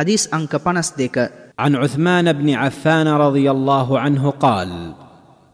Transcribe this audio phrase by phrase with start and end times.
[0.00, 1.30] حديث أنك بنس ديك.
[1.58, 4.92] عن عثمان بن عفان رضي الله عنه قال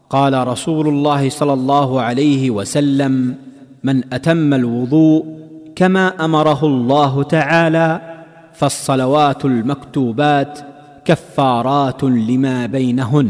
[0.09, 3.35] قال رسول الله صلى الله عليه وسلم
[3.83, 5.25] من أتم الوضوء
[5.75, 8.01] كما أمره الله تعالى
[8.53, 10.59] فالصلوات المكتوبات
[11.05, 13.29] كفارات لما بينهن.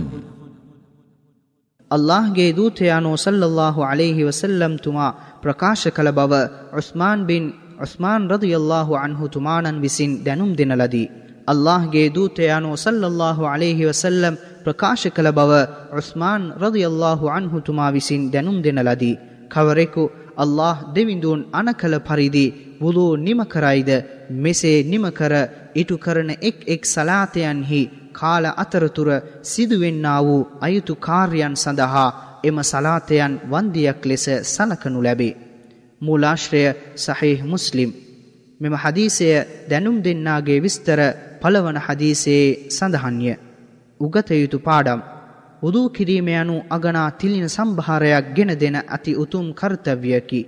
[1.93, 5.07] الله جيدو تيانو صلى الله عليه وسلم ವಸಲ್ಲಂ ತುಮಾ
[5.43, 11.11] ಪ್ರಕಾಶ ಕಲಬವ عثمان بن උස්මාන් රදියල්ලාහු අන්හු තුමාණන් විසින් දැනුම් දෙන ලදී.
[11.47, 15.51] අල්ලාහ්ගේ දූතයානෝ සල්ලල්ලාහු අලේහි වසල්ලම් ප්‍රකාශ කළ බව
[15.97, 19.19] උස්මාන් රදියල්ලාහු අන්හු තුමා විසින් දැනුම් දෙන ලදී.
[19.47, 20.03] කවරෙකු
[20.35, 22.45] අල්له දෙවිඳුන් අනකළ පරිදි
[22.79, 23.91] බුලූ නිමකරයිද
[24.35, 25.33] මෙසේ නිමකර
[25.75, 27.81] ඉටු කරන එක් එක් සලාතයන්හි
[28.13, 29.09] කාල අතරතුර
[29.43, 32.09] සිදුවෙන්නා වූ අයුතු කාර්යන් සඳහා
[32.43, 35.46] එම සලාතයන් වන්දියක් ලෙස සලකනු ලැබේ.
[36.01, 36.63] මූලාශ්‍රය
[36.97, 37.91] සහිහ මුස්ලිම්
[38.59, 39.27] මෙම හදීසය
[39.69, 40.99] දැනුම් දෙන්නාගේ විස්තර
[41.41, 43.33] පළවන හදීසයේ සඳහන්ය.
[43.99, 45.01] උගත යුතු පාඩම්
[45.61, 50.41] උදූ කිරීම යනු අගනා තිලින සම්භාරයක් ගෙන දෙන අති උතුම් කර්තව්‍යකි.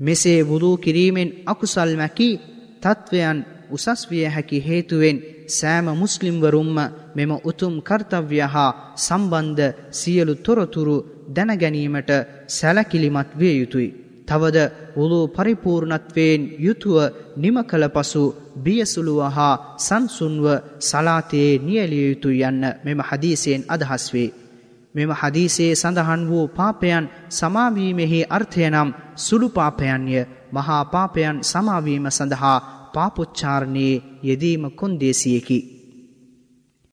[0.00, 2.34] මෙසේ වුදූ කිරීමෙන් අකුසල් මැකී
[2.82, 3.38] තත්ත්වයන්
[3.70, 6.76] උසස් විය හැකි හේතුවෙන් සෑම මුස්ලිම්වරුම්ම
[7.14, 10.96] මෙම උතුම් කර්තව්‍ය හා සම්බන්ධ සියලු තොරතුරු
[11.34, 12.10] දැනගැනීමට
[12.48, 14.07] සැලකිලිමත් විය යුතුයි.
[14.28, 14.58] තවද
[14.96, 16.96] උළු පරිපූර්ණත්වයෙන් යුතුව
[17.36, 18.22] නිම කළ පසු
[18.56, 20.46] බියසුළුව හා සංසුන්ව
[20.80, 24.30] සලාතයේ නියලිය යුතු යන්න මෙම හදීසයෙන් අදහස් වේ.
[24.94, 30.18] මෙම හදීසේ සඳහන් වූ පාපයන් සමාවීමෙහි අර්ථය නම් සුළු පාපයන්ය
[30.52, 32.58] මහා පාපයන් සමාවීම සඳහා
[32.94, 35.77] පාපොච්චාරණයේ යෙදීම කොන්දේසියකි.